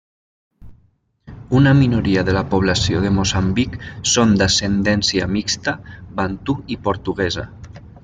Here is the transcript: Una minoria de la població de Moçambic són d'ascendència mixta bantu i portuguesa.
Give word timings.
Una 1.59 1.73
minoria 1.81 2.23
de 2.31 2.35
la 2.39 2.43
població 2.55 3.03
de 3.05 3.13
Moçambic 3.19 3.77
són 4.15 4.35
d'ascendència 4.43 5.31
mixta 5.39 5.79
bantu 6.23 6.61
i 6.77 6.81
portuguesa. 6.91 7.51